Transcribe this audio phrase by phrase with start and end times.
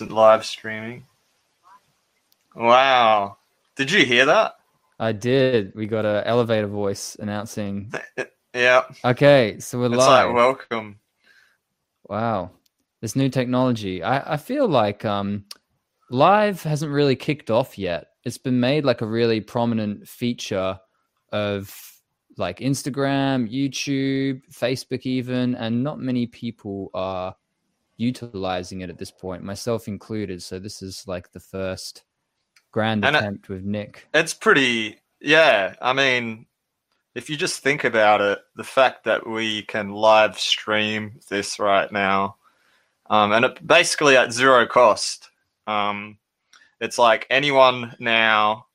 [0.00, 1.06] live streaming.
[2.54, 3.38] Wow.
[3.76, 4.54] Did you hear that?
[4.98, 5.72] I did.
[5.74, 7.92] We got a elevator voice announcing.
[8.56, 8.84] Yeah.
[9.04, 10.26] Okay, so we're It's live.
[10.28, 11.00] like welcome.
[12.08, 12.52] Wow.
[13.00, 14.00] This new technology.
[14.00, 15.46] I, I feel like um
[16.08, 18.10] live hasn't really kicked off yet.
[18.22, 20.78] It's been made like a really prominent feature
[21.32, 21.76] of
[22.36, 27.34] like Instagram, YouTube, Facebook even, and not many people are
[27.96, 30.42] utilizing it at this point, myself included.
[30.42, 32.04] So this is like the first
[32.72, 34.08] grand And attempt with Nick.
[34.12, 36.46] It's pretty yeah, I mean
[37.14, 41.90] if you just think about it, the fact that we can live stream this right
[41.92, 42.36] now,
[43.08, 45.30] um, and it basically at zero cost.
[45.66, 46.18] Um,
[46.80, 48.66] it's like anyone now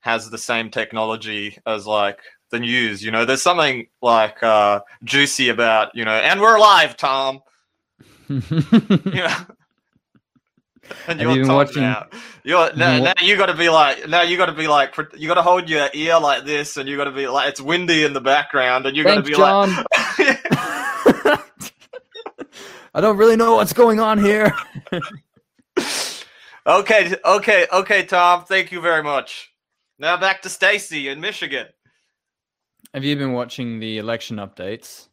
[0.00, 2.18] has the same technology as like
[2.50, 3.04] the news.
[3.04, 7.42] You know, there's something like uh, juicy about you know, and we're live, Tom.
[9.04, 9.36] Know.
[11.06, 12.06] And you're you watching- now.
[12.44, 15.28] You're now, now you got to be like now you got to be like you
[15.28, 18.04] got to hold your ear like this, and you got to be like it's windy
[18.04, 19.70] in the background, and you got to be John.
[19.70, 19.86] like.
[22.94, 24.52] I don't really know what's going on here.
[26.66, 28.44] okay, okay, okay, Tom.
[28.44, 29.52] Thank you very much.
[29.98, 31.68] Now back to Stacy in Michigan.
[32.92, 35.08] Have you been watching the election updates?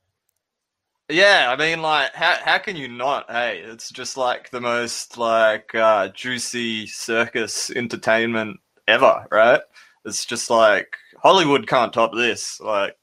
[1.09, 3.29] Yeah, I mean, like, how how can you not?
[3.31, 9.61] Hey, it's just like the most like uh, juicy circus entertainment ever, right?
[10.05, 12.59] It's just like Hollywood can't top this.
[12.59, 12.95] Like,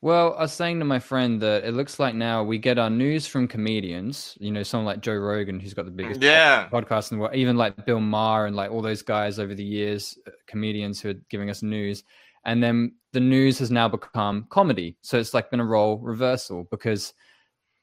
[0.00, 2.90] Well, I was saying to my friend that it looks like now we get our
[2.90, 4.38] news from comedians.
[4.40, 7.36] You know, someone like Joe Rogan, who's got the biggest yeah, podcast in the world,
[7.36, 11.10] even like Bill Maher and like all those guys over the years, uh, comedians who
[11.10, 12.02] are giving us news.
[12.44, 14.96] And then the news has now become comedy.
[15.02, 17.12] So it's like been a role reversal because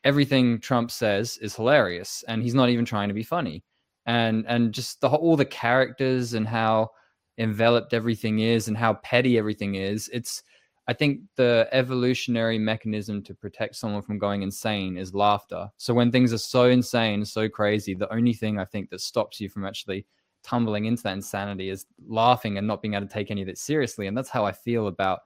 [0.03, 3.63] everything Trump says is hilarious and he's not even trying to be funny.
[4.05, 6.91] And and just the all the characters and how
[7.37, 10.09] enveloped everything is and how petty everything is.
[10.13, 10.43] It's
[10.87, 15.69] I think the evolutionary mechanism to protect someone from going insane is laughter.
[15.75, 19.41] So when things are so insane, so crazy, the only thing I think that stops
[19.41, 20.05] you from actually
[20.47, 23.57] tumbling into that insanity is laughing and not being able to take any of it
[23.57, 24.07] seriously.
[24.07, 25.19] And that's how I feel about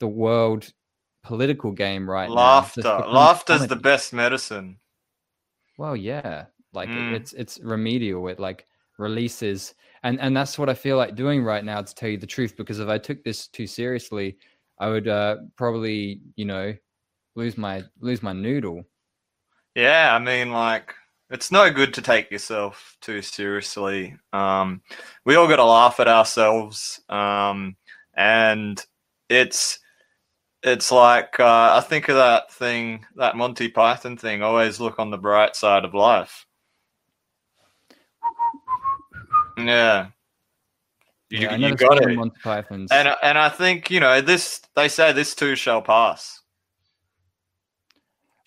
[0.00, 0.72] the world
[1.22, 2.34] political game right now.
[2.34, 3.04] Laughter.
[3.06, 4.78] Laughter's the best medicine.
[5.78, 7.14] Well, yeah, like it- Mm.
[7.14, 8.28] it's it's remedial.
[8.28, 8.66] It like
[8.98, 11.80] releases, and and that's what I feel like doing right now.
[11.82, 14.38] To tell you the truth, because if I took this too seriously,
[14.78, 16.74] I would uh, probably you know
[17.36, 18.84] lose my lose my noodle.
[19.74, 20.94] Yeah, I mean, like,
[21.34, 24.16] it's no good to take yourself too seriously.
[24.32, 24.82] Um,
[25.24, 27.74] we all got to laugh at ourselves, um,
[28.16, 28.80] and
[29.28, 29.80] it's
[30.62, 34.42] it's like uh, I think of that thing, that Monty Python thing.
[34.42, 36.46] Always look on the bright side of life.
[39.58, 40.06] Yeah,
[41.30, 42.14] you, Yeah, you got it.
[42.14, 42.92] Monty Python's.
[42.92, 44.60] And and I think you know this.
[44.76, 46.40] They say this too shall pass.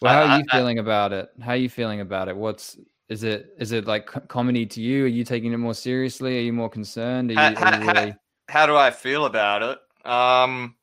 [0.02, 1.30] Well, how I- are you I- feeling about it?
[1.42, 2.36] How are you feeling about it?
[2.38, 2.78] What's
[3.10, 3.54] is it?
[3.58, 5.06] Is it like comedy to you?
[5.06, 6.38] Are you taking it more seriously?
[6.38, 7.32] Are you more concerned?
[7.32, 8.16] Are you, Ha- are you ha- ha- really...
[8.50, 9.80] How do I feel about it?
[10.10, 10.76] Um,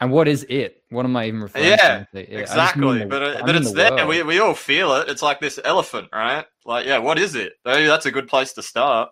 [0.00, 0.82] And what is it?
[0.90, 2.08] What am I even referring Yeah, to?
[2.12, 2.36] with it?
[2.36, 2.98] I just mean exactly.
[3.00, 3.92] the- but I but it's the there.
[3.92, 4.08] world.
[4.08, 5.08] We we all feel it.
[5.08, 6.44] It's like this elephant, right?
[6.64, 7.54] Like, yeah, what is it?
[7.64, 9.10] Maybe that's a good place to start.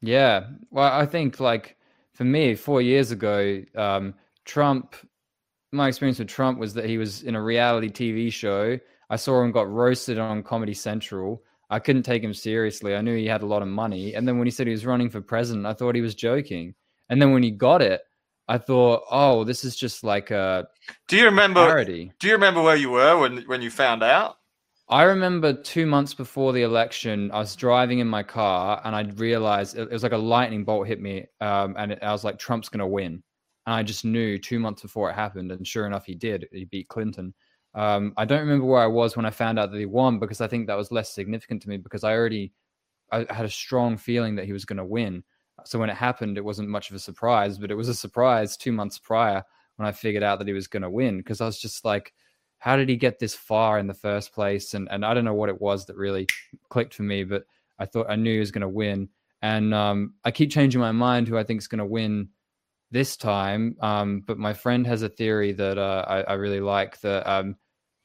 [0.00, 0.46] Yeah.
[0.70, 1.76] Well, I think like
[2.14, 4.14] for me, four years ago, um,
[4.44, 4.94] Trump.
[5.72, 8.78] My experience with Trump was that he was in a reality TV show.
[9.10, 11.42] I saw him got roasted on Comedy Central.
[11.70, 12.94] I couldn't take him seriously.
[12.94, 14.86] I knew he had a lot of money, and then when he said he was
[14.86, 16.74] running for president, I thought he was joking.
[17.10, 18.00] And then when he got it,
[18.48, 20.66] I thought, oh, this is just like a
[21.08, 21.66] Do you remember?
[21.66, 22.12] parody.
[22.18, 24.36] Do you remember where you were when when you found out?
[24.90, 29.02] I remember two months before the election, I was driving in my car and I
[29.16, 31.26] realized it, it was like a lightning bolt hit me.
[31.42, 33.22] Um, and it, I was like, Trump's going to win.
[33.68, 35.52] And I just knew two months before it happened.
[35.52, 36.48] And sure enough, he did.
[36.52, 37.34] He beat Clinton.
[37.74, 40.40] Um, I don't remember where I was when I found out that he won because
[40.40, 42.54] I think that was less significant to me because I already
[43.12, 45.22] I had a strong feeling that he was going to win.
[45.66, 48.56] So when it happened, it wasn't much of a surprise, but it was a surprise
[48.56, 49.44] two months prior
[49.76, 52.14] when I figured out that he was going to win because I was just like,
[52.60, 54.72] how did he get this far in the first place?
[54.72, 56.26] And and I don't know what it was that really
[56.70, 57.44] clicked for me, but
[57.78, 59.10] I thought I knew he was going to win.
[59.42, 62.30] And um, I keep changing my mind who I think is going to win
[62.90, 63.76] this time.
[63.80, 67.56] Um, but my friend has a theory that uh, I, I really like that um,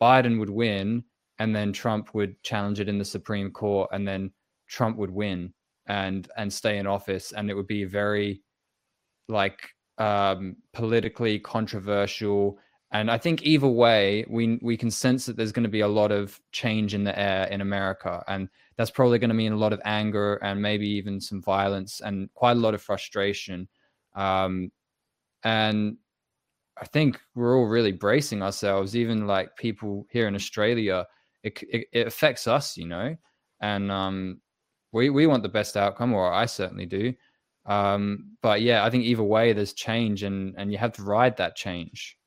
[0.02, 1.04] Biden would win,
[1.40, 4.32] and then Trump would challenge it in the Supreme Court, and then
[4.68, 5.54] Trump would win
[5.88, 8.42] and and stay in office, and it would be very
[9.30, 12.60] like um, politically controversial
[12.92, 15.88] And I think either way, we we can sense that there's going to be a
[15.88, 19.58] lot of change in the air in America, and that's probably going to mean a
[19.58, 23.68] lot of anger and maybe even some violence and quite a lot of frustration.
[24.16, 24.72] Um,
[25.44, 25.98] and
[26.78, 31.06] I think we're all really bracing ourselves, even like people here in Australia.
[31.44, 33.16] It, it, it affects us, you know,
[33.60, 34.42] and um,
[34.92, 37.14] we we want the best outcome, or I certainly do.
[37.66, 41.38] Um, but yeah, I think either way, there's change, and and you have to ride
[41.38, 42.18] that change.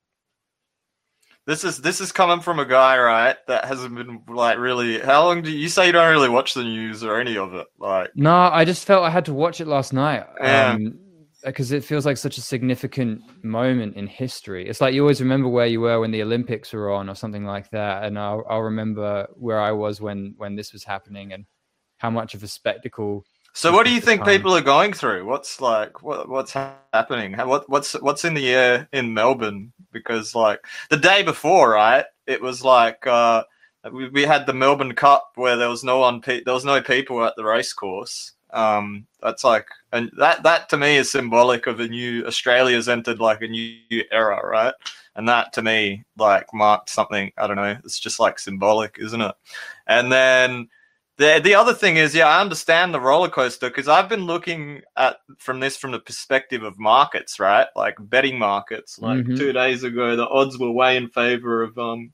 [1.47, 3.37] This is this is coming from a guy, right?
[3.47, 4.99] That hasn't been like really.
[4.99, 7.69] How long do you say you don't really watch the news or any of it?
[7.79, 10.27] Like, no, I just felt I had to watch it last night.
[10.41, 10.73] Yeah.
[10.73, 10.99] Um,
[11.47, 14.69] because it feels like such a significant moment in history.
[14.69, 17.45] It's like you always remember where you were when the Olympics were on, or something
[17.45, 18.05] like that.
[18.05, 21.47] And I'll, I'll remember where I was when when this was happening, and
[21.99, 23.25] how much of a spectacle.
[23.55, 25.25] so what do you think people are going through?
[25.25, 27.33] What's like what what's happening?
[27.33, 29.73] How, what what's what's in the air in Melbourne?
[29.93, 30.61] Because like
[30.91, 32.05] the day before, right?
[32.27, 33.45] It was like uh,
[33.93, 36.81] we, we had the Melbourne Cup where there was no one, pe- there was no
[36.81, 38.33] people at the race course.
[38.53, 43.21] Um, that's like, and that that to me is symbolic of a new Australia's entered
[43.21, 44.75] like a new era, right?
[45.15, 47.33] And that to me like marked something.
[47.39, 47.77] I don't know.
[47.85, 49.35] It's just like symbolic, isn't it?
[49.87, 50.69] And then
[51.19, 54.83] the the other thing is, yeah, I understand the roller coaster because I've been looking
[54.97, 57.69] at from this from the perspective of markets, right?
[57.75, 58.99] Like betting markets.
[58.99, 59.37] Like Mhm.
[59.39, 62.13] two days ago, the odds were way in favor of um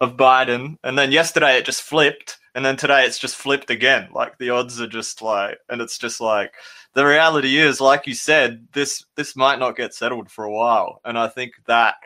[0.00, 4.08] of Biden, and then yesterday it just flipped, and then today it's just flipped again.
[4.12, 6.52] Like the odds are just like, and it's just like
[6.94, 11.00] the reality is, like you said, this this might not get settled for a while,
[11.04, 11.96] and I think that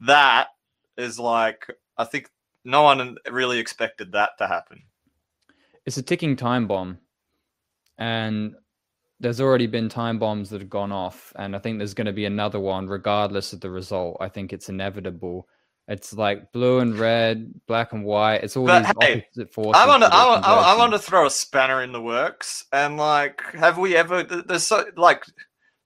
[0.00, 0.48] that
[0.96, 1.66] is like,
[1.96, 2.28] I think
[2.64, 4.82] no one really expected that to happen.
[5.86, 6.98] It's a ticking time bomb,
[7.98, 8.54] and
[9.20, 12.12] there's already been time bombs that have gone off, and I think there's going to
[12.12, 14.16] be another one, regardless of the result.
[14.20, 15.46] I think it's inevitable.
[15.88, 18.44] It's like blue and red, black and white.
[18.44, 19.82] It's all But these hey, opposite forces.
[19.82, 22.96] I want to, I want, I want to throw a spanner in the works, and
[22.96, 24.22] like, have we ever?
[24.22, 25.24] There's so like,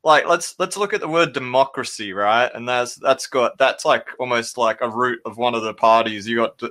[0.04, 2.50] like let's let's look at the word democracy, right?
[2.54, 6.28] And that's that's got that's like almost like a root of one of the parties.
[6.28, 6.62] You got,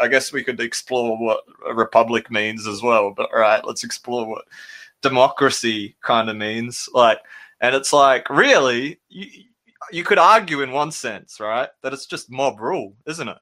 [0.00, 3.12] I guess we could explore what a republic means as well.
[3.14, 4.44] But all right, let's explore what
[5.02, 6.88] democracy kind of means.
[6.94, 7.18] Like,
[7.60, 9.44] and it's like really, you
[9.92, 13.38] you could argue in one sense, right, that it's just mob rule, isn't it?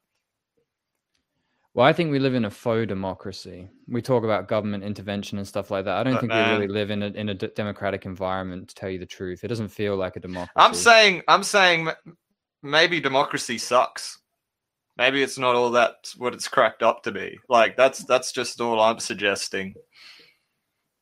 [1.75, 3.69] Well, I think we live in a faux democracy.
[3.87, 5.99] We talk about government intervention and stuff like that.
[5.99, 8.69] I don't But think man- we really live in a in a d- democratic environment.
[8.71, 10.53] To tell you the truth, it doesn't feel like a democracy.
[10.56, 11.91] I'm saying, I'm saying,
[12.62, 14.19] maybe democracy sucks.
[14.97, 17.38] Maybe it's not all that what it's cracked up to be.
[17.50, 19.75] Like that's that's just all I'm suggesting.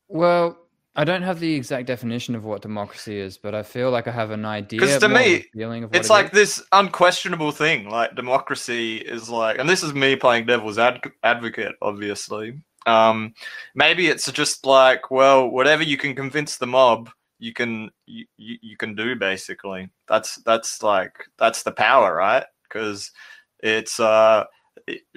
[0.09, 0.57] Well,
[0.97, 4.11] I don't have the exact definition of what democracy is, but I feel like I
[4.11, 4.79] have an idea.
[4.79, 6.31] 'Cause to me, feeling of what It's it like is.
[6.31, 7.89] this unquestionable thing.
[7.89, 12.61] Like democracy is like, and this is me playing devil's ad- advocate, obviously.
[12.85, 13.33] Um,
[13.73, 17.09] maybe it's just like, well, whatever you can convince the mob,
[17.39, 19.89] you can you, you, you can do basically.
[20.07, 22.45] That's that's like that's the power, right?
[22.63, 23.11] Because
[23.59, 24.45] it's uh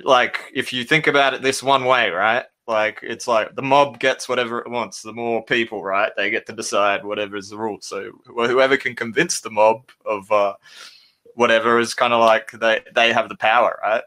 [0.02, 2.46] like if you think about it this one way, right?
[2.68, 5.02] Like it's like the mob gets whatever it wants.
[5.02, 6.12] The more people, right?
[6.16, 7.78] They get to decide whatever is the rule.
[7.80, 10.54] So whoever can convince the mob of uh,
[11.34, 14.04] whatever is kind of like they they have the power, right?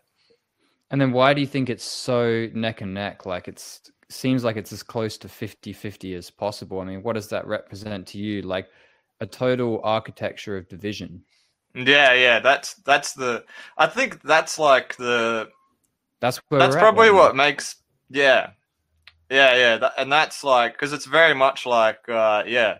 [0.92, 3.26] And then why do you think it's so neck and neck?
[3.26, 6.82] Like it's seems like it's as close to 50-50 as possible.
[6.82, 8.42] I mean, what does that represent to you?
[8.42, 8.68] Like
[9.22, 11.24] a total architecture of division.
[11.74, 12.40] Yeah, yeah.
[12.40, 13.46] That's that's the.
[13.78, 15.50] I think that's like the.
[16.20, 17.78] That's where that's we're at probably what makes.
[18.12, 18.52] Yeah,
[19.30, 19.78] yeah, yeah.
[19.78, 22.78] That, and that's like because it's very much like uh yeah,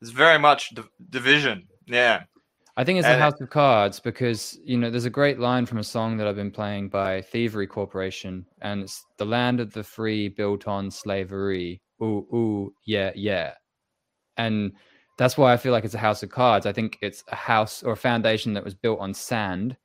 [0.00, 1.66] it's very much d- division.
[1.86, 2.24] Yeah.
[2.76, 5.38] I think it's a And it- house of cards because you know there's a great
[5.38, 9.60] line from a song that I've been playing by Thievery Corporation, and it's the land
[9.60, 11.82] of the free built on slavery.
[12.02, 13.54] Ooh, ooh, yeah, yeah,
[14.36, 14.72] and
[15.18, 16.64] that's why I feel like it's a house of cards.
[16.64, 19.76] I think it's a house or a foundation that was built on sand,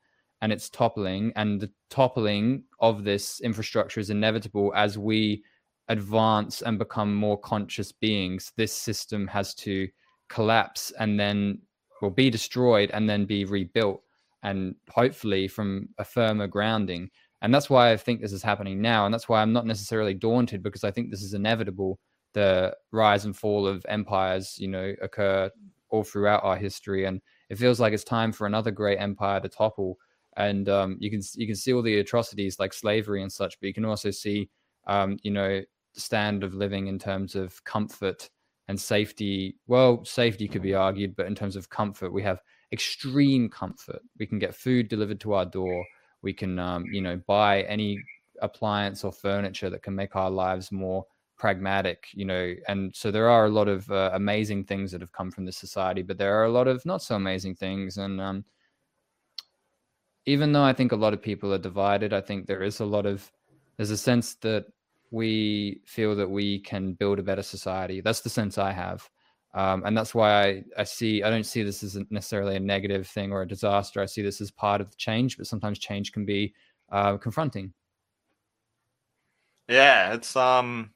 [0.42, 5.44] and it's toppling, and the toppling of this infrastructure is inevitable as we
[5.90, 8.52] advance and become more conscious beings.
[8.58, 9.88] This system has to
[10.30, 11.60] collapse and then
[12.02, 14.02] will be destroyed and then be rebuilt
[14.44, 17.10] and hopefully from a firmer grounding.
[17.42, 20.14] And that's why i think this is happening now and that's why i'm not necessarily
[20.14, 22.00] daunted because i think this is inevitable.
[22.34, 25.50] The rise and fall of empires you know occur
[25.90, 29.48] all throughout our history and it feels like it's time for another great empire to
[29.48, 29.98] topple
[30.38, 33.68] and um, you can you can see all the atrocities like slavery and such but
[33.68, 34.50] you can also see
[34.88, 35.62] um, you know
[35.94, 38.30] the standard of living in terms of comfort
[38.70, 42.42] and safety well safety could be argued but in terms of comfort we have
[42.72, 44.02] extreme comfort.
[44.20, 45.86] We can get food delivered to our door.
[46.22, 48.00] We can, um, you know, buy any
[48.42, 51.06] appliance or furniture that can make our lives more
[51.40, 55.12] pragmatic you know and so there are a lot of uh, amazing things that have
[55.12, 58.20] come from this society but there are a lot of not so amazing things and
[58.20, 58.44] um,
[60.28, 62.86] even though i think a lot of people are divided i think there is a
[62.86, 63.32] lot of
[63.78, 64.66] there's a sense that
[65.10, 68.02] we feel that we can build a better society.
[68.02, 69.10] That's the sense i have.
[69.54, 73.08] Um, and that's why I, I see i don't see this as necessarily a negative
[73.08, 74.02] thing or a disaster.
[74.02, 76.54] I see this as part of the change but sometimes change can be
[76.92, 77.74] uh, confronting.
[79.68, 80.92] Yeah it's um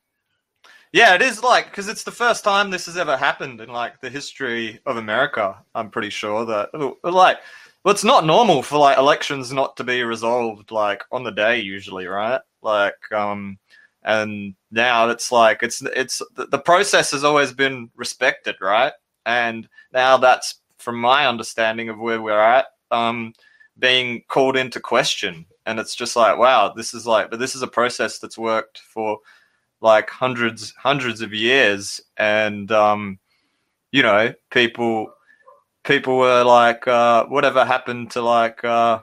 [0.94, 4.02] yeah, it is like because it's the first time this has ever happened in like
[4.02, 5.56] the history of America.
[5.74, 6.70] I'm pretty sure that
[7.04, 7.38] like
[7.84, 11.60] well, it's not normal for like elections not to be resolved like on the day
[11.60, 12.42] usually, right?
[12.62, 13.58] Like um
[14.04, 18.94] and now it's like it's it's the process has always been respected, right?
[19.26, 23.34] And now that's from my understanding of where we're at um
[23.80, 27.64] being called into question and it's just like wow, this is like but this is
[27.64, 29.18] a process that's worked for
[29.82, 33.18] like hundreds hundreds of years and um
[33.92, 35.12] you know people
[35.84, 39.00] people were like uh whatever happened to like uh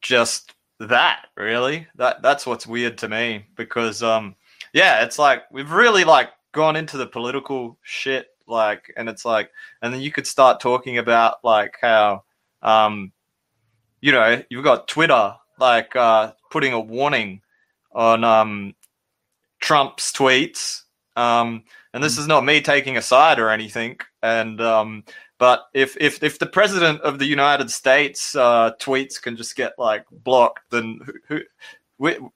[0.00, 4.34] just that really that that's what's weird to me because um
[4.72, 9.50] yeah it's like we've really like gone into the political shit like and it's like
[9.80, 12.22] and then you could start talking about like how
[12.62, 13.12] um
[14.00, 17.40] you know you've got twitter like uh putting a warning
[17.94, 18.74] on um,
[19.60, 20.82] Trump's tweets.
[21.16, 22.22] Um, and this hmm.
[22.22, 23.98] is not me taking a side or anything.
[24.22, 25.04] And um,
[25.38, 29.72] but if if if the president of the United States uh, tweets can just get
[29.78, 31.40] like blocked, then who,
[31.98, 32.32] who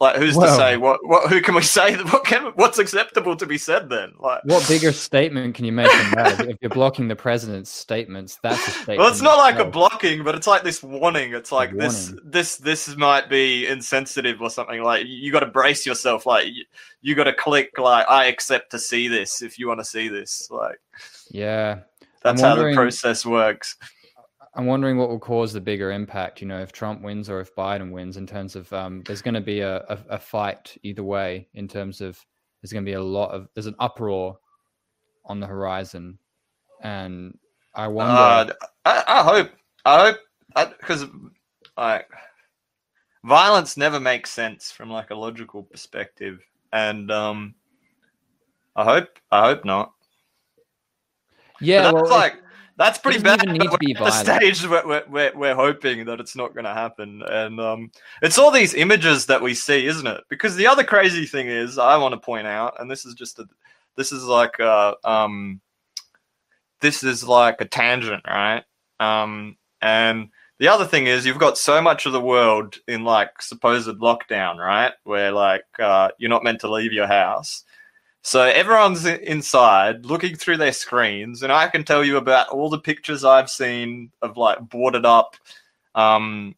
[0.00, 1.00] like, who's well, to say what?
[1.02, 1.30] What?
[1.30, 1.96] Who can we say?
[1.96, 2.52] What can?
[2.54, 4.12] What's acceptable to be said then?
[4.18, 6.48] Like, what bigger statement can you make than that?
[6.48, 8.98] if you're blocking the president's statements, that's a statement.
[8.98, 11.32] Well, it's not like a blocking, but it's like this warning.
[11.32, 14.82] It's like this, this, this might be insensitive or something.
[14.82, 16.26] Like, you got to brace yourself.
[16.26, 16.64] Like, you,
[17.00, 17.78] you got to click.
[17.78, 20.48] Like, I accept to see this if you want to see this.
[20.50, 20.78] Like,
[21.30, 21.80] yeah,
[22.22, 23.76] that's how the process works.
[24.56, 26.40] I'm wondering what will cause the bigger impact.
[26.40, 29.34] You know, if Trump wins or if Biden wins, in terms of um, there's going
[29.34, 31.46] to be a, a, a, fight either way.
[31.52, 32.18] In terms of
[32.60, 34.38] there's going to be a lot of there's an uproar
[35.26, 36.18] on the horizon,
[36.82, 37.36] and
[37.74, 38.12] I wonder.
[38.12, 38.52] Uh,
[38.86, 39.50] I, I, hope
[39.84, 40.14] I
[40.54, 41.04] hope because
[41.76, 42.08] like
[43.24, 46.40] violence never makes sense from like a logical perspective,
[46.72, 47.54] and um,
[48.74, 49.92] I hope I hope not.
[51.60, 52.36] Yeah, well, like
[52.76, 53.48] that's pretty bad.
[53.48, 57.22] Need to be the stage where we're, we're, hoping that it's not going to happen,
[57.26, 57.90] and um,
[58.22, 60.22] it's all these images that we see, isn't it?
[60.28, 63.38] Because the other crazy thing is, I want to point out, and this is just
[63.38, 63.46] a,
[63.96, 65.60] this is like a, um,
[66.80, 68.64] this is like a tangent, right?
[69.00, 70.28] Um, and
[70.58, 74.58] the other thing is, you've got so much of the world in like supposed lockdown,
[74.58, 74.92] right?
[75.04, 77.64] Where like uh, you're not meant to leave your house
[78.26, 82.80] so everyone's inside looking through their screens, and I can tell you about all the
[82.80, 85.36] pictures I've seen of like boarded up
[85.94, 86.56] um,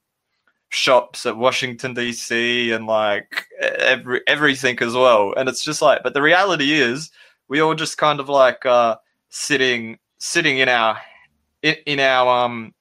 [0.70, 2.72] shops at Washington D.C.
[2.72, 5.34] and like every everything as well.
[5.36, 7.10] And it's just like, but the reality is,
[7.48, 8.96] we all just kind of like uh,
[9.28, 10.98] sitting sitting in our
[11.60, 12.72] in, in our um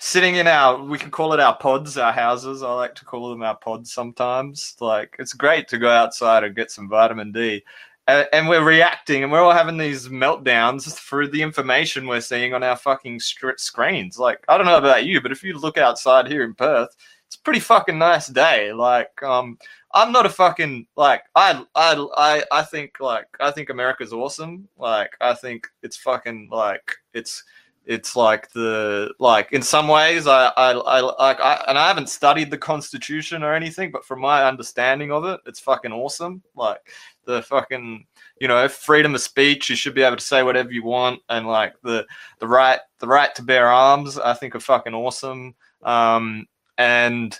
[0.00, 3.30] sitting in our we can call it our pods our houses i like to call
[3.30, 7.64] them our pods sometimes like it's great to go outside and get some vitamin d
[8.08, 12.62] and we're reacting and we're all having these meltdowns through the information we're seeing on
[12.62, 14.18] our fucking screens.
[14.18, 16.96] Like, I don't know about you, but if you look outside here in Perth,
[17.26, 18.72] it's a pretty fucking nice day.
[18.72, 19.58] Like, um,
[19.94, 24.68] I'm not a fucking like I I I I think like I think America's awesome.
[24.76, 27.42] Like, I think it's fucking like it's
[27.86, 32.08] it's like the like in some ways I I, I like I and I haven't
[32.08, 36.42] studied the Constitution or anything, but from my understanding of it, it's fucking awesome.
[36.56, 36.80] Like
[37.26, 38.04] the fucking
[38.40, 41.46] you know freedom of speech you should be able to say whatever you want and
[41.46, 42.06] like the
[42.38, 45.54] the right the right to bear arms i think are fucking awesome.
[45.82, 46.46] Um
[46.78, 47.38] and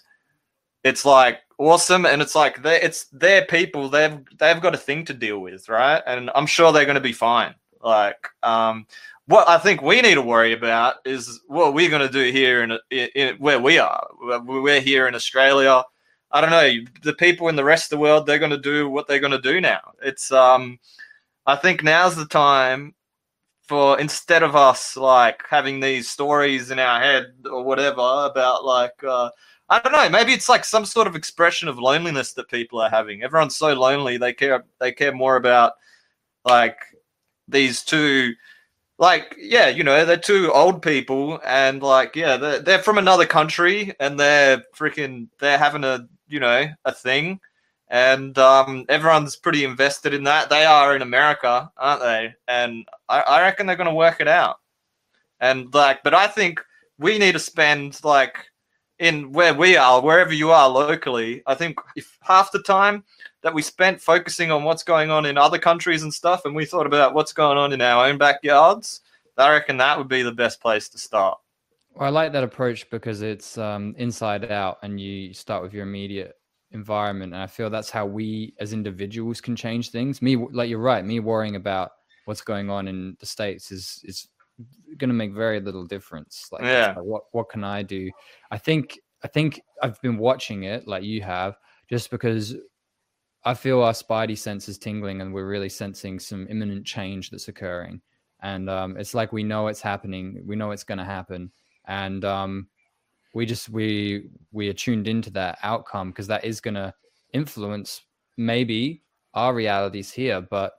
[0.85, 5.05] it's like awesome and it's like they it's their people they've they've got a thing
[5.07, 6.03] to deal with right?
[6.07, 7.55] And i'm sure they're going to be fine.
[7.83, 8.87] Like um
[9.27, 12.63] what I think we need to worry about is what we're going to do here
[12.63, 14.09] in, in, in where we are.
[14.21, 15.83] We're here in Australia.
[16.31, 18.89] I don't know, the people in the rest of the world, they're going to do
[18.89, 19.81] what they're going to do now.
[20.03, 20.79] It's, um,
[21.47, 22.95] I think now's the time
[23.63, 29.03] for instead of us like having these stories in our head or whatever about like,
[29.03, 29.31] uh,
[29.69, 32.91] I don't know, maybe it's like some sort of expression of loneliness that people are
[32.91, 33.23] having.
[33.23, 35.73] Everyone's so lonely, they care, they care more about
[36.45, 36.79] like
[37.49, 38.35] these two
[38.99, 43.27] like yeah, you know, they're two old people, and like yeah, they're they're from another
[43.27, 47.41] country, and they're freaking they're having a you know a thing,
[47.89, 50.49] and um, everyone's pretty invested in that.
[50.49, 52.35] They are in America, aren't they?
[52.49, 54.57] And I, I reckon they're going to work it out.
[55.41, 56.61] And like, but I think
[56.99, 58.37] we need to spend like
[58.99, 61.43] in where we are, wherever you are locally.
[61.47, 63.05] I think if half the time
[63.43, 66.65] that we spent focusing on what's going on in other countries and stuff, and we
[66.65, 69.03] thought about what's going on in our own backyards,
[69.37, 71.39] I reckon that would be the best place to start.
[71.95, 75.83] Well, I like that approach because it's um, inside out, and you start with your
[75.83, 76.35] immediate
[76.73, 77.35] environment.
[77.35, 80.21] And I feel that's how we as individuals can change things.
[80.23, 81.93] Me, like you're right, me worrying about
[82.25, 84.29] what's going on in the states is is
[84.97, 86.49] going to make very little difference.
[86.53, 86.95] Like, yeah.
[86.97, 88.11] like, what what can I do?
[88.51, 91.57] I think I think I've been watching it like you have,
[91.89, 92.57] just because
[93.45, 97.49] I feel our spidey sense is tingling and we're really sensing some imminent change that's
[97.49, 98.01] occurring.
[98.43, 101.51] And um, it's like we know it's happening, we know it's going to happen,
[101.87, 102.69] and um,
[103.35, 106.93] we just we we are tuned into that outcome because that is going to
[107.33, 108.03] influence
[108.37, 109.03] maybe
[109.35, 110.73] our realities here, but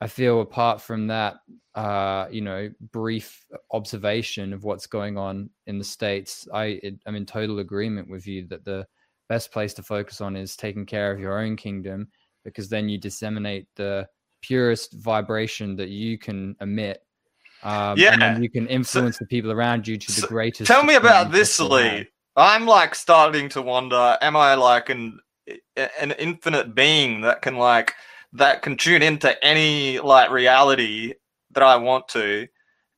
[0.00, 1.36] I feel apart from that,
[1.74, 7.26] uh, you know, brief observation of what's going on in the states, I I'm in
[7.26, 8.86] total agreement with you that the
[9.28, 12.08] best place to focus on is taking care of your own kingdom
[12.44, 14.06] because then you disseminate the
[14.42, 17.02] purest vibration that you can emit.
[17.62, 20.66] Um, yeah, and you can influence so, the people around you to so the greatest.
[20.70, 22.06] Tell me about this, Lee.
[22.36, 25.18] I'm like starting to wonder: Am I like an
[25.76, 27.94] an infinite being that can like
[28.34, 31.14] that can tune into any like reality
[31.52, 32.46] that I want to.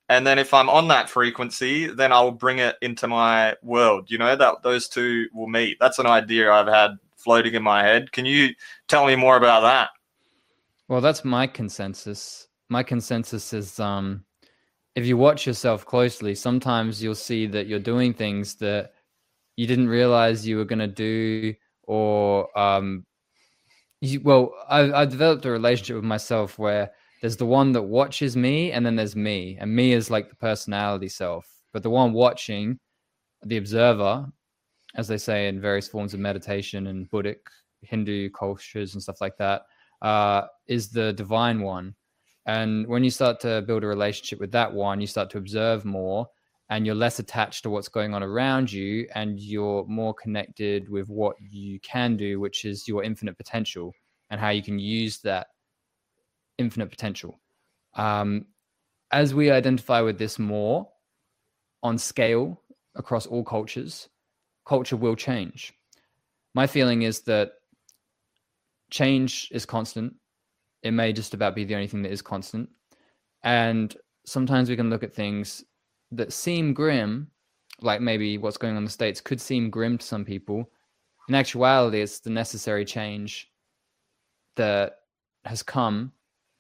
[0.09, 4.11] And then if I'm on that frequency, then I'll bring it into my world.
[4.11, 5.79] You know, that those two will meet.
[5.81, 8.13] That's an idea I've had floating in my head.
[8.13, 8.51] Can you
[8.89, 9.91] tell me more about that?
[10.89, 12.47] Well, that's my consensus.
[12.69, 14.25] My consensus is um
[14.95, 18.93] if you watch yourself closely, sometimes you'll see that you're doing things that
[19.57, 23.05] you didn't realize you were going to do or um
[24.01, 28.37] you, well, I, I developed a relationship with myself where there's the one that watches
[28.37, 31.49] me, and then there's me, and me is like the personality self.
[31.73, 32.79] But the one watching,
[33.45, 34.27] the observer,
[34.95, 37.39] as they say in various forms of meditation and Buddhic,
[37.83, 39.63] Hindu cultures and stuff like that,
[40.03, 41.95] uh, is the divine one.
[42.47, 45.85] And when you start to build a relationship with that one, you start to observe
[45.85, 46.29] more
[46.69, 51.09] and you're less attached to what's going on around you and you're more connected with
[51.09, 53.93] what you can do which is your infinite potential
[54.31, 55.47] and how you can use that
[56.59, 57.39] infinite potential.
[57.95, 58.47] Um,
[59.13, 60.89] as we identify with this more
[61.83, 62.61] on scale
[62.97, 64.09] across all cultures
[64.67, 65.73] culture will change.
[66.55, 67.53] My feeling is that
[68.91, 70.15] change is constant.
[70.83, 72.69] It may just about be the only thing that is constant.
[73.43, 75.65] And sometimes we can look at things
[76.13, 77.31] that seem grim,
[77.81, 80.71] like maybe what's going on in the States could seem grim to some people.
[81.29, 83.51] In actuality, it's the necessary change
[84.57, 85.01] that
[85.45, 86.13] has come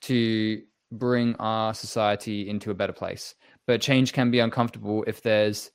[0.02, 3.34] to bring our society into a better place.
[3.66, 5.70] But change can be uncomfortable if there's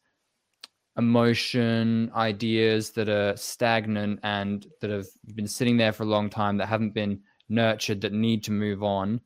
[0.97, 6.57] emotion, ideas that are stagnant and that have been sitting there for a long time
[6.57, 9.21] that haven't been nurtured that need to move on.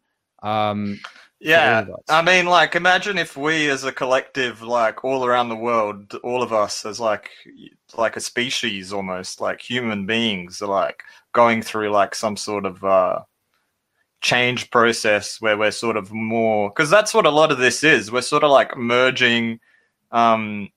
[0.45, 0.99] Um,
[1.39, 6.15] yeah, I mean, like, imagine if we, as a collective, like all around the world,
[6.23, 7.29] all of us, as like,
[7.97, 11.03] like a species, almost like human beings, are like
[11.33, 13.19] going through like some sort of uh,
[14.21, 18.11] change process where we're sort of more, because that's what a lot of this is.
[18.11, 19.59] We're sort of like merging
[20.11, 20.69] um,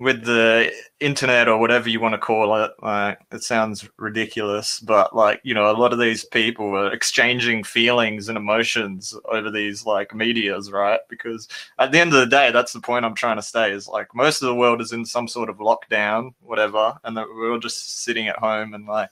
[0.00, 5.14] with the internet or whatever you want to call it like it sounds ridiculous but
[5.14, 9.84] like you know a lot of these people are exchanging feelings and emotions over these
[9.84, 11.00] like medias right?
[11.10, 13.86] Because at the end of the day that's the point i'm trying to stay is
[13.86, 17.52] like most of the world is in some sort of lockdown whatever and that we're
[17.52, 19.10] all just sitting at home and like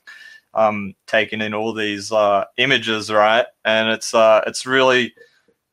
[0.55, 3.46] um taking in all these uh images right?
[3.66, 5.14] And it's uh it's really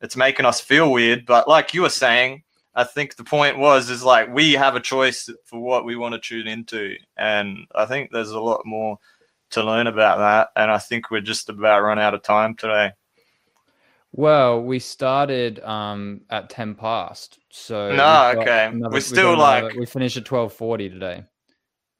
[0.01, 2.43] it's making us feel weird but like you were saying
[2.75, 6.13] I think the point was is like we have a choice for what we want
[6.13, 8.97] to tune into, and I think there's a lot more
[9.51, 10.49] to learn about that.
[10.61, 12.91] And I think we're just about run out of time today.
[14.11, 19.85] Well, we started um, at ten past, so no, okay, another, we're still like we
[19.85, 21.23] finished at twelve forty today.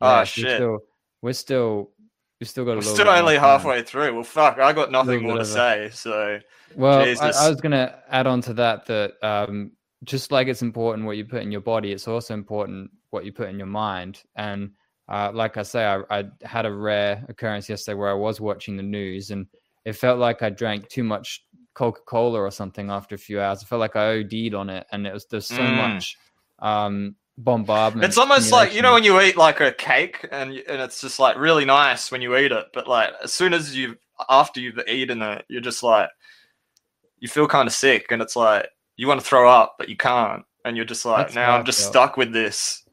[0.02, 0.46] Yeah, oh shit!
[0.46, 0.80] We're still,
[1.22, 1.92] we're still
[2.40, 2.82] we still got a we're.
[2.82, 4.14] Still only halfway through.
[4.14, 5.90] Well, fuck, I got nothing more to say.
[5.94, 6.40] So,
[6.76, 9.72] well, I, I, was gonna add on to that that um,
[10.04, 13.32] just like it's important what you put in your body, it's also important what you
[13.32, 14.22] put in your mind.
[14.36, 14.72] And
[15.08, 18.76] uh, like I say, I, I, had a rare occurrence yesterday where I was watching
[18.76, 19.48] the news and
[19.86, 23.62] it felt like I drank too much Coca Cola or something after a few hours.
[23.62, 25.76] I felt like I OD'd on it, and it was there's so Mm.
[25.76, 26.18] much
[26.60, 28.06] um, bombardment.
[28.06, 31.20] It's almost like you know when you eat like a cake and and it's just
[31.20, 33.98] like really nice when you eat it, but like as soon as you
[34.30, 36.10] after you've eaten it, you're just like
[37.20, 39.98] you feel kind of sick and it's like you want to throw up but you
[39.98, 41.92] can't and you're just like That's now how I'm just felt.
[41.94, 42.84] stuck with this.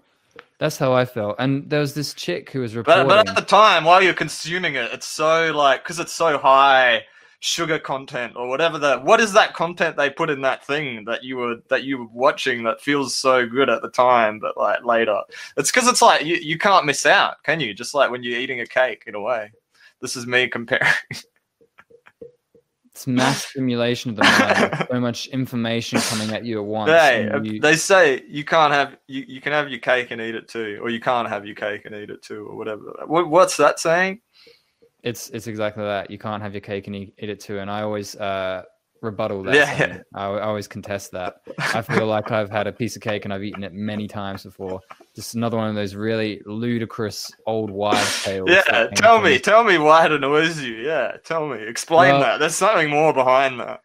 [0.58, 1.36] That's how I felt.
[1.40, 3.08] And there was this chick who was reporting.
[3.08, 6.38] But but at the time while you're consuming it, it's so like because it's so
[6.38, 7.02] high
[7.40, 11.24] sugar content or whatever that what is that content they put in that thing that
[11.24, 14.84] you were that you were watching that feels so good at the time but like
[14.84, 15.20] later
[15.56, 18.38] it's because it's like you, you can't miss out can you just like when you're
[18.38, 19.50] eating a cake in a way
[20.00, 20.86] this is me comparing
[22.94, 24.86] it's mass stimulation of the mind.
[24.90, 26.92] So much information coming at you at once.
[26.92, 30.34] they, you- they say you can't have you, you can have your cake and eat
[30.34, 33.28] it too or you can't have your cake and eat it too or whatever what,
[33.28, 34.20] what's that saying
[35.02, 36.10] It's it's exactly that.
[36.10, 37.58] You can't have your cake and eat, eat it too.
[37.58, 38.62] And I always uh,
[39.02, 39.54] rebuttal that.
[39.54, 39.98] Yeah, yeah.
[40.14, 41.36] I, I always contest that.
[41.58, 44.44] I feel like I've had a piece of cake and I've eaten it many times
[44.44, 44.80] before.
[45.14, 48.48] Just another one of those really ludicrous old wives' tales.
[48.48, 52.20] yeah tell from- me tell me why it annoys you yeah tell me explain Well-
[52.20, 53.80] that there's something more behind that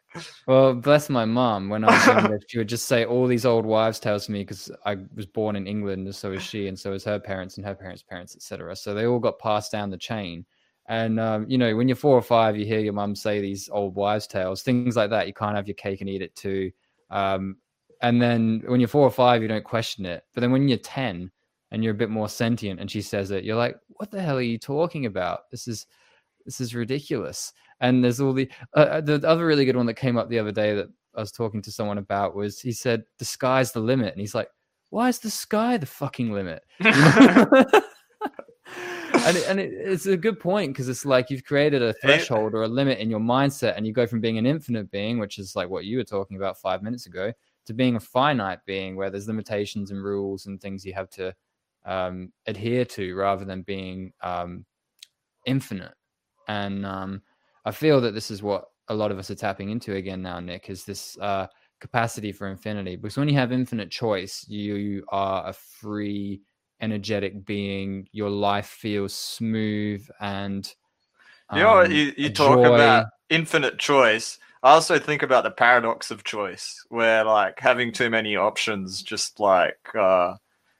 [0.47, 1.69] Well, bless my mum.
[1.69, 4.39] When I was younger, she would just say all these old wives' tales to me
[4.39, 7.57] because I was born in England, and so was she, and so was her parents,
[7.57, 8.75] and her parents' parents, etc.
[8.75, 10.45] So they all got passed down the chain.
[10.87, 13.69] And um, you know, when you're four or five, you hear your mum say these
[13.69, 15.27] old wives' tales, things like that.
[15.27, 16.71] You can't have your cake and eat it too.
[17.09, 17.57] Um,
[18.01, 20.23] and then when you're four or five, you don't question it.
[20.33, 21.31] But then when you're ten
[21.71, 24.37] and you're a bit more sentient, and she says it, you're like, "What the hell
[24.37, 25.49] are you talking about?
[25.51, 25.87] This is
[26.45, 30.17] this is ridiculous." And there's all the uh, the other really good one that came
[30.17, 33.25] up the other day that I was talking to someone about was he said the
[33.25, 34.49] sky's the limit, and he's like,
[34.89, 37.65] "Why is the sky the fucking limit?" You know?
[39.27, 42.53] and it, and it, it's a good point because it's like you've created a threshold
[42.53, 45.37] or a limit in your mindset, and you go from being an infinite being, which
[45.37, 47.31] is like what you were talking about five minutes ago,
[47.65, 51.33] to being a finite being where there's limitations and rules and things you have to
[51.85, 54.65] um, adhere to, rather than being um,
[55.45, 55.93] infinite.
[56.47, 57.21] And um,
[57.65, 60.39] I feel that this is what a lot of us are tapping into again now,
[60.39, 61.47] Nick, is this uh,
[61.79, 62.95] capacity for infinity.
[62.95, 66.41] Because when you have infinite choice, you are a free,
[66.81, 68.07] energetic being.
[68.11, 70.71] Your life feels smooth and.
[71.53, 72.73] You know um, you, you talk joy.
[72.73, 74.37] about infinite choice.
[74.63, 79.39] I also think about the paradox of choice, where like having too many options just
[79.39, 80.35] like uh,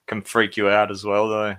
[0.08, 1.56] can freak you out as well, though.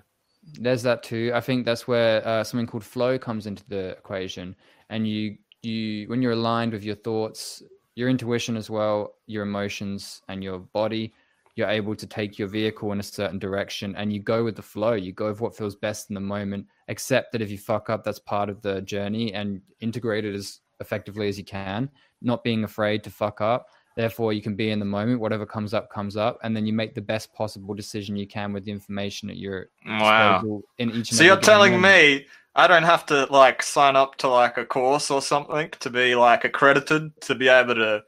[0.55, 1.31] There's that too.
[1.35, 4.57] I think that's where uh, something called flow comes into the equation,
[4.91, 7.63] and you you when you're aligned with your thoughts,
[7.95, 11.15] your intuition as well, your emotions, and your body,
[11.59, 14.63] you're able to take your vehicle in a certain direction, and you go with the
[14.63, 14.93] flow.
[14.93, 16.67] You go with what feels best in the moment.
[16.89, 20.61] Accept that if you fuck up, that's part of the journey, and integrate it as
[20.81, 21.91] effectively as you can.
[22.23, 23.67] Not being afraid to fuck up.
[23.97, 25.19] Therefore, you can be in the moment.
[25.21, 28.53] Whatever comes up, comes up, and then you make the best possible decision you can
[28.53, 30.63] with the information at your Wow.
[30.79, 31.11] in each.
[31.13, 32.21] So you're telling moment.
[32.21, 35.91] me I don't have to like sign up to like a course or something to
[35.91, 38.03] be like accredited to be able to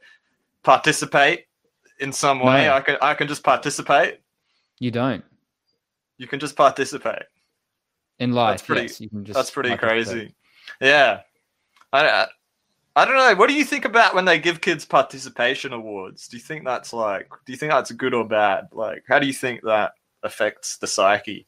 [0.63, 1.45] participate
[2.01, 2.65] in some way.
[2.65, 2.73] No.
[2.73, 4.19] I can I can just participate.
[4.79, 5.23] you don't
[6.17, 7.23] You can just participate.
[8.19, 8.65] in life.
[8.65, 9.35] pretty- yes, you can just.
[9.35, 10.33] That's pretty crazy.
[10.79, 11.21] Yeah.
[11.93, 12.27] I, I
[12.95, 13.35] I don't know.
[13.35, 16.27] What do you think about when they give kids participation awards?
[16.27, 18.67] Do you think that's like do you think that's good or bad?
[18.71, 21.47] Like how do you think that affects the psyche?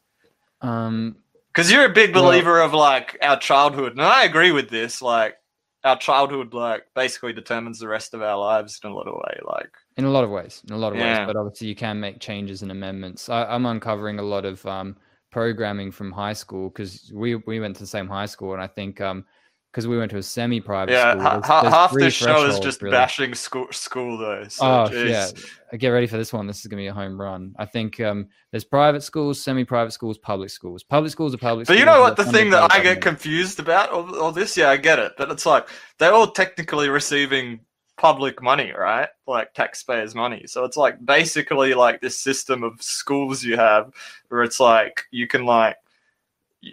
[0.62, 1.16] Um,
[1.52, 5.02] Because you're a big Well- believer of like our childhood, and I agree with this.
[5.02, 5.36] Like
[5.84, 9.40] our childhood, like basically determines the rest of our lives in a lot of way.
[9.44, 10.98] Like in a lot of ways, in a lot of Yeah.
[10.98, 13.28] ways, but obviously you can make changes and amendments.
[13.28, 14.96] I, I'm uncovering a lot of um,
[15.30, 18.66] programming from high school because we we went to the same high school, and I
[18.66, 19.24] think um
[19.74, 21.22] because we went to a semi-private yeah, school.
[21.22, 22.92] ha- there's- ha- there's half this show is just really.
[22.94, 24.44] bashing school school though.
[24.46, 25.10] So, Oh jeez.
[25.10, 25.28] yeah,
[25.72, 26.46] Uh, get ready for this one.
[26.46, 27.56] This is gonna be a home run.
[27.58, 30.84] I think um, there's private schools, semi-private schools, public schools.
[30.84, 31.66] Public schools are public.
[31.66, 32.16] But you know what?
[32.16, 35.32] The thing that I get confused about all, all this, yeah, I get it, but
[35.32, 35.66] it's like
[35.98, 37.58] they're all technically receiving
[37.96, 39.08] public money, right?
[39.26, 40.44] Like taxpayers' money.
[40.46, 43.92] So it's like basically like this system of schools you have
[44.28, 45.76] where it's like you can like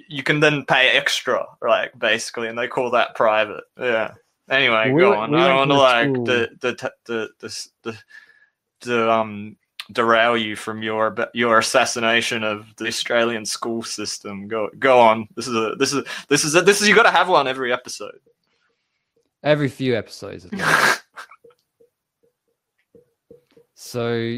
[0.08, 3.63] you can then pay extra, like basically, and they call that private.
[3.80, 4.13] Yeah.
[4.49, 5.34] Anyway, We go on.
[5.34, 7.97] I don't want to like the the the the
[8.82, 9.56] the, um
[9.91, 14.47] derail you from your your assassination of the Australian school system.
[14.47, 15.27] Go go on.
[15.36, 17.47] This is a this is this is a, this is you got to have one
[17.47, 18.19] every episode.
[19.43, 20.47] every few episodes.
[23.84, 24.38] So,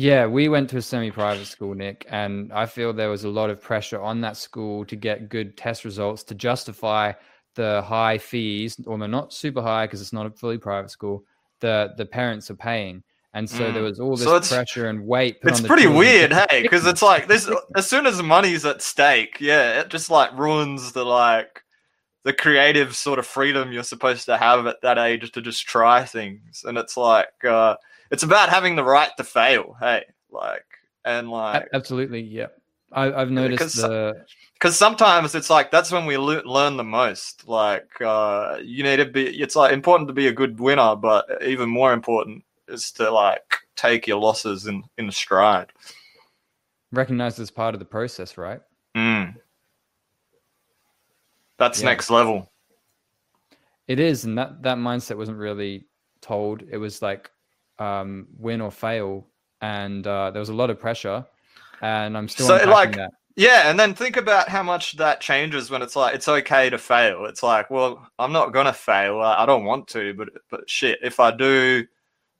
[0.00, 3.50] yeah, we went to a semi-private school, Nick, and I feel there was a lot
[3.50, 7.14] of pressure on that school to get good test results to justify
[7.56, 11.24] the high fees, or they're not super high because it's not a fully private school,
[11.58, 13.02] the the parents are paying.
[13.34, 13.74] And so mm.
[13.74, 15.38] there was all this so pressure and weight.
[15.42, 17.50] it's pretty weird, hey, because it's like this.
[17.74, 21.64] as soon as money's at stake, yeah, it just like ruins the like
[22.22, 26.04] the creative sort of freedom you're supposed to have at that age to just try
[26.04, 26.62] things.
[26.64, 27.74] And it's like uh,
[28.10, 30.64] it's about having the right to fail, hey, like
[31.04, 32.48] and like absolutely, yeah.
[32.92, 36.84] I, have noticed Cause, the because sometimes it's like that's when we le- learn the
[36.84, 37.46] most.
[37.46, 39.26] Like uh, you need to be.
[39.40, 43.58] It's like important to be a good winner, but even more important is to like
[43.76, 45.70] take your losses in in stride.
[46.92, 48.60] Recognize as part of the process, right?
[48.96, 49.34] Mm.
[51.58, 51.86] That's yeah.
[51.86, 52.50] next level.
[53.86, 55.86] It is, and that that mindset wasn't really
[56.20, 56.62] told.
[56.70, 57.30] It was like
[57.78, 59.26] um, win or fail,
[59.60, 61.24] and uh, there was a lot of pressure.
[61.80, 63.12] And I'm still so like that.
[63.38, 66.76] Yeah, and then think about how much that changes when it's like it's okay to
[66.76, 67.26] fail.
[67.26, 69.20] It's like, well, I'm not gonna fail.
[69.20, 71.86] I don't want to, but but shit, if I do,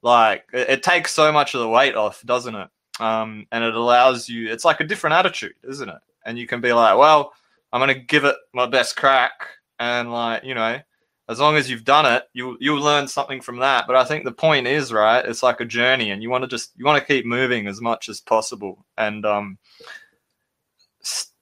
[0.02, 2.68] like it, it takes so much of the weight off, doesn't it?
[2.98, 4.50] Um, and it allows you.
[4.50, 6.00] It's like a different attitude, isn't it?
[6.26, 7.32] And you can be like, well,
[7.72, 10.80] I'm gonna give it my best crack, and like you know,
[11.28, 13.86] as long as you've done it, you you'll learn something from that.
[13.86, 15.24] But I think the point is right.
[15.24, 17.80] It's like a journey, and you want to just you want to keep moving as
[17.80, 19.58] much as possible, and um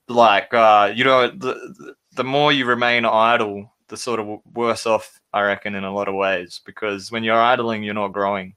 [0.09, 5.21] like uh, you know the the more you remain idle, the sort of worse off
[5.33, 8.55] I reckon in a lot of ways because when you're idling, you're not growing.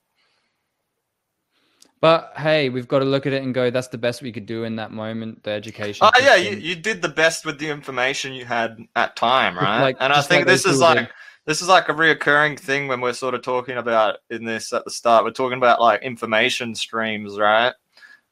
[2.02, 4.46] But hey, we've got to look at it and go, that's the best we could
[4.46, 6.08] do in that moment, the education.
[6.08, 9.82] Oh, yeah, you, you did the best with the information you had at time, right?
[9.82, 11.10] Like, and I think like this is like
[11.50, 14.86] this is like a reoccurring thing when we're sort of talking about in this at
[14.86, 15.26] the start.
[15.26, 17.74] We're talking about like information streams, right?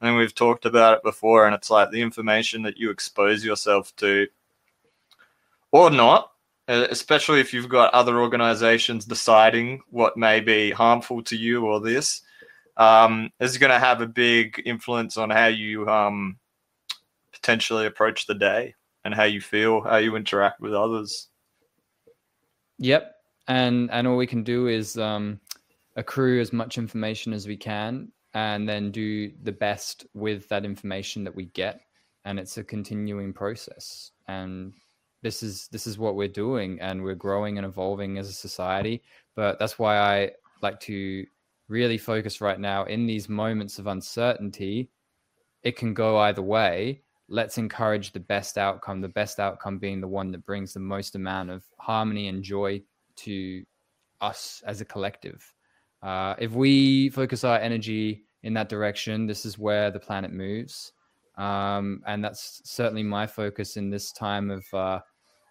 [0.01, 3.95] and we've talked about it before, and it's like the information that you expose yourself
[3.95, 4.27] to,
[5.71, 6.31] or not,
[6.67, 12.21] especially if you've got other organizations deciding what may be harmful to you or this,
[12.77, 16.37] um, is going to have a big influence on how you um,
[17.33, 21.29] potentially approach the day and how you feel, how you interact with others.
[22.79, 23.15] Yep,
[23.47, 25.39] and and all we can do is um,
[25.95, 31.23] accrue as much information as we can and then do the best with that information
[31.23, 31.81] that we get.
[32.25, 34.11] And it's a continuing process.
[34.27, 34.73] And
[35.23, 39.01] this is this is what we're doing and we're growing and evolving as a society.
[39.35, 41.25] But that's why i like to
[41.67, 44.89] really focus right now in these moments of uncertainty.
[45.63, 50.07] It can go either way let's encourage the best outcome the best outcome being the
[50.07, 52.81] one that brings the most amount of harmony and joy
[53.15, 53.63] to
[54.21, 55.53] us as a collective
[56.03, 59.25] uh, if we focus our energy in that direction.
[59.25, 60.93] This is where the planet moves.
[61.37, 64.99] Um, and that's certainly my focus in this time of, uh,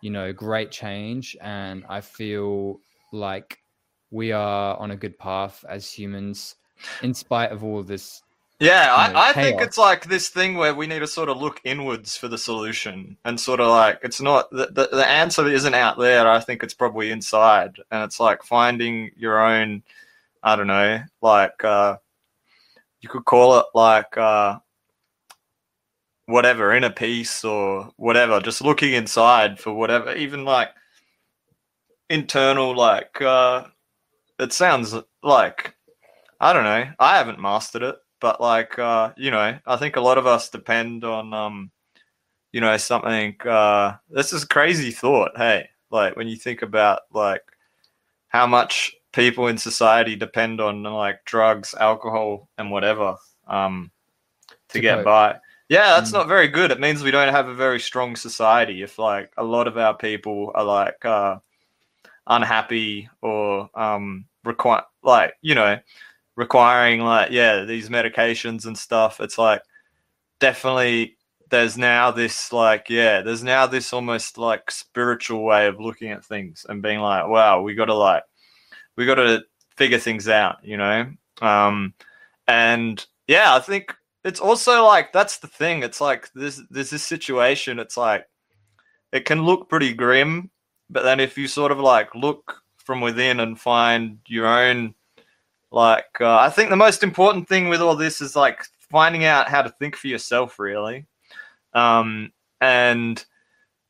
[0.00, 1.36] you know, great change.
[1.40, 2.80] And I feel
[3.12, 3.58] like
[4.10, 6.56] we are on a good path as humans,
[7.02, 8.22] in spite of all this.
[8.58, 11.28] Yeah, you know, I, I think it's like this thing where we need to sort
[11.28, 15.06] of look inwards for the solution and sort of like it's not the, the, the
[15.06, 16.26] answer isn't out there.
[16.26, 17.76] I think it's probably inside.
[17.90, 19.82] And it's like finding your own,
[20.42, 21.98] I don't know, like, uh,
[23.02, 24.58] you could call it like uh,
[26.26, 30.70] whatever inner peace or whatever just looking inside for whatever even like
[32.10, 33.64] internal like uh
[34.38, 35.74] it sounds like
[36.40, 40.00] i don't know i haven't mastered it but like uh you know i think a
[40.00, 41.70] lot of us depend on um
[42.52, 47.00] you know something uh this is a crazy thought hey like when you think about
[47.12, 47.42] like
[48.28, 53.16] how much people in society depend on like drugs, alcohol, and whatever
[53.48, 53.90] um,
[54.48, 55.38] to, to get by.
[55.70, 56.14] Yeah, that's mm.
[56.14, 56.70] not very good.
[56.70, 59.96] It means we don't have a very strong society if like a lot of our
[59.96, 61.38] people are like uh,
[62.26, 65.78] unhappy or um, require like you know
[66.36, 69.20] requiring like yeah these medications and stuff.
[69.20, 69.62] It's like
[70.40, 71.16] definitely
[71.50, 76.24] there's now this like yeah there's now this almost like spiritual way of looking at
[76.24, 78.24] things and being like wow we got to like
[78.96, 79.44] we got to
[79.76, 81.10] figure things out, you know.
[81.40, 81.94] Um,
[82.48, 83.94] and yeah, I think
[84.24, 85.82] it's also like that's the thing.
[85.82, 87.78] It's like this there's this situation.
[87.78, 88.26] It's like
[89.12, 90.50] it can look pretty grim,
[90.90, 94.94] but then if you sort of like look from within and find your own
[95.70, 99.48] like uh, I think the most important thing with all this is like finding out
[99.48, 101.06] how to think for yourself really.
[101.74, 103.22] Um, and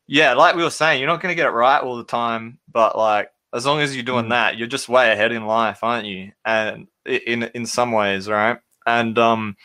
[0.07, 2.59] yeah, like we were saying, you're not going to get it right all the time,
[2.73, 4.31] but like as long as you're doing mm.
[4.31, 6.33] that, you're just way ahead in life, aren't you?
[6.45, 8.59] And in in some ways, right?
[8.87, 9.57] And um,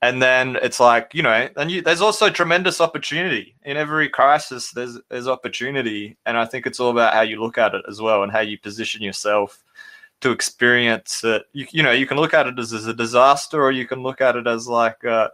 [0.00, 4.70] and then it's like you know, and you, there's also tremendous opportunity in every crisis.
[4.70, 8.00] There's there's opportunity, and I think it's all about how you look at it as
[8.00, 9.62] well, and how you position yourself
[10.20, 11.44] to experience it.
[11.52, 14.02] You, you know, you can look at it as, as a disaster, or you can
[14.02, 15.30] look at it as like a,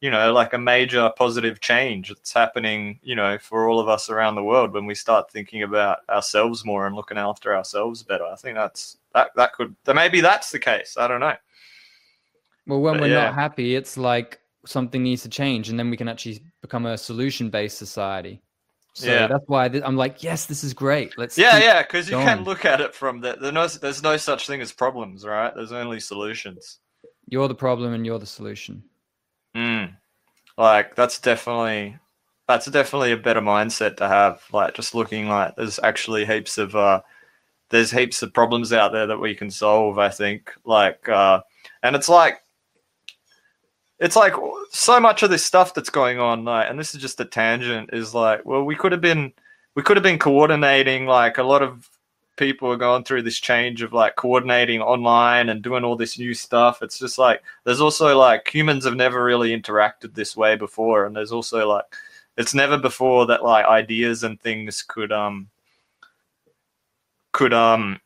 [0.00, 4.10] you know, like a major positive change that's happening, you know, for all of us
[4.10, 8.24] around the world when we start thinking about ourselves more and looking after ourselves better.
[8.24, 10.96] I think that's that that could maybe that's the case.
[10.98, 11.36] I don't know.
[12.66, 13.26] Well, when But we're yeah.
[13.26, 16.98] not happy, it's like something needs to change, and then we can actually become a
[16.98, 18.42] solution-based society.
[18.96, 19.26] So Yeah.
[19.26, 21.18] that's why I'm like, yes, this is great.
[21.18, 23.40] Let's Yeah, yeah, because you can look at it from that.
[23.40, 25.54] the no, there's no such thing as problems, right?
[25.54, 26.78] There's only solutions.
[27.28, 28.82] You're the problem, and you're the solution.
[29.54, 29.94] Mm.
[30.56, 31.98] Like that's definitely
[32.48, 34.42] that's definitely a better mindset to have.
[34.50, 37.02] Like just looking like there's actually heaps of uh
[37.68, 40.54] there's heaps of problems out there that we can solve, I think.
[40.64, 41.42] Like uh
[41.82, 42.40] and it's like
[43.98, 44.34] it's like
[44.70, 47.90] so much of this stuff that's going on, like and this is just a tangent,
[47.92, 49.32] is like, well, we could have been
[49.74, 51.88] we could have been coordinating like a lot of
[52.36, 56.34] people are going through this change of like coordinating online and doing all this new
[56.34, 56.82] stuff.
[56.82, 61.16] It's just like there's also like humans have never really interacted this way before, and
[61.16, 61.84] there's also like
[62.36, 65.48] it's never before that like ideas and things could um
[67.32, 68.00] could um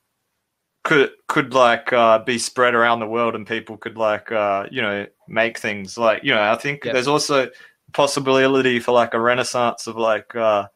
[0.83, 4.81] could could like uh, be spread around the world and people could like uh, you
[4.83, 6.93] know make things like you know I think Yep.
[6.93, 7.49] there's also
[7.93, 10.69] possibility for like a renaissance of like uh,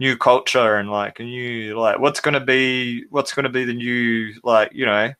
[0.00, 3.64] new culture and like a new like what's going to be what's going to be
[3.64, 5.12] the new like you know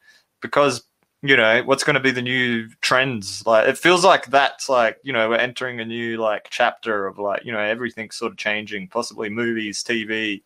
[0.42, 0.85] because
[1.22, 4.99] you know what's going to be the new trends like it feels like that's like
[5.03, 8.38] you know we're entering a new like chapter of like you know everything's sort of
[8.38, 10.42] changing possibly movies tv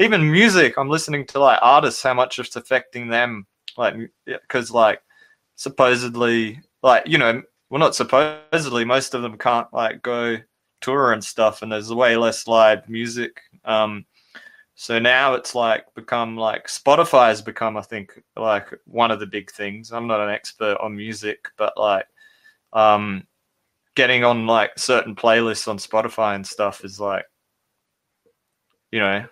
[0.00, 3.94] even music i'm listening to like artists how much it's affecting them like
[4.26, 5.00] because like
[5.56, 10.36] supposedly like you know well not supposedly most of them can't like go
[10.80, 14.04] tour and stuff and there's way less live music um
[14.74, 19.26] so now it's like become like spotify has become i think like one of the
[19.26, 19.92] big things.
[19.92, 22.06] I'm not an expert on music but like
[22.72, 23.26] um
[23.94, 27.26] getting on like certain playlists on spotify and stuff is like
[28.90, 29.26] you know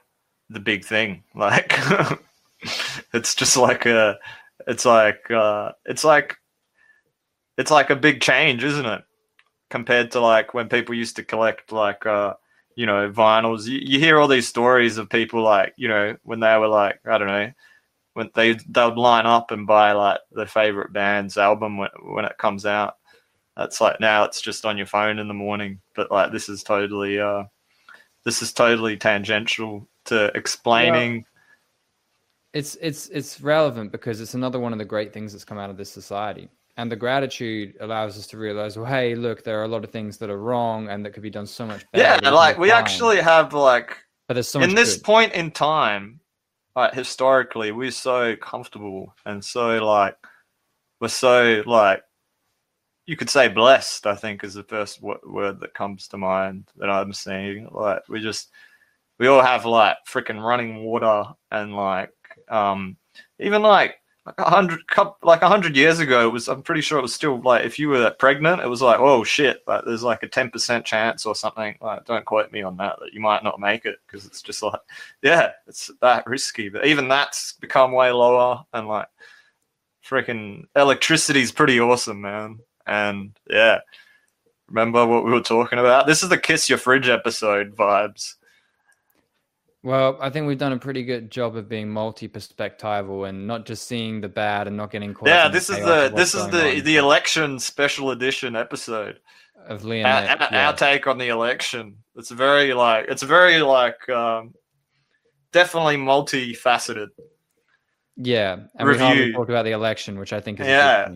[0.51, 1.23] the big thing.
[1.35, 1.79] Like
[3.13, 4.19] it's just like a
[4.67, 6.37] it's like uh it's like
[7.57, 9.03] it's like a big change isn't it?
[9.71, 12.35] Compared to like when people used to collect like uh
[12.75, 13.67] you know vinyls.
[13.67, 17.01] You, you hear all these stories of people like you know when they were like
[17.07, 17.53] i don't know
[18.19, 22.25] when they they would line up and buy like their favorite band's album when, when
[22.25, 22.97] it comes out.
[23.57, 25.81] That's like now it's just on your phone in the morning.
[25.95, 27.45] But like this is totally uh
[28.25, 31.25] this is totally tangential to explaining
[32.53, 35.71] it's it's it's relevant because it's another one of the great things that's come out
[35.71, 39.65] of this society and the gratitude allows us to realize well hey look there are
[39.65, 42.21] a lot of things that are wrong and that could be done so much better
[42.25, 42.85] yeah like we find.
[42.85, 45.05] actually have like but there's so much in this good.
[45.05, 46.21] point in time,
[46.77, 50.17] like historically, we're so comfortable and so like
[51.01, 52.03] we're so like
[53.07, 54.07] you could say blessed.
[54.07, 58.07] I think is the first w- word that comes to mind that I'm seeing Like
[58.11, 58.51] we just
[59.19, 62.13] we all have like freaking running water and like
[62.49, 62.97] um
[63.39, 63.97] even like
[64.37, 64.81] a hundred
[65.23, 67.79] like a hundred years ago it was i'm pretty sure it was still like if
[67.79, 71.35] you were pregnant it was like oh shit like there's like a 10% chance or
[71.35, 74.43] something like don't quote me on that that you might not make it because it's
[74.43, 74.81] just like
[75.23, 79.09] yeah it's that risky but even that's become way lower and like
[80.07, 83.79] freaking electricity's pretty awesome man and yeah
[84.69, 86.07] remember what we were talking about?
[86.07, 88.35] This is the kiss your fridge episode vibes
[89.89, 93.89] well i think we've done a pretty good job of being multi-perspectival and not just
[93.89, 96.85] seeing the bad and not getting caught yeah this is the this is the on.
[96.85, 99.19] the election special edition episode
[99.67, 100.67] of Liam our, Nick, our- yeah.
[100.69, 101.97] our take on the election.
[102.17, 104.55] It's very like it's very like um,
[105.53, 107.09] definitely multifaceted.
[108.17, 109.33] yeah and we review.
[109.33, 111.09] talked about the election which i think is Yeah.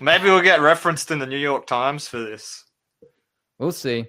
[0.00, 2.64] Maybe we'll get referenced in the New York Times for this.
[3.58, 4.06] we'll see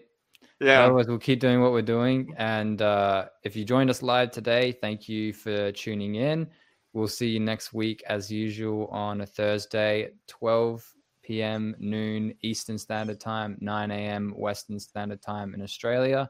[0.59, 2.33] Yeah, Otherwise, we'll keep doing what we're doing.
[2.37, 6.47] And uh, if you joined us live today, thank you for tuning in.
[6.93, 10.85] We'll see you next week, as usual, on a Thursday, 12
[11.23, 11.75] p.m.
[11.79, 14.33] noon Eastern Standard Time, 9 a.m.
[14.35, 16.29] Western Standard Time in Australia.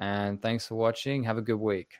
[0.00, 1.22] And thanks for watching.
[1.24, 1.92] Have a good week.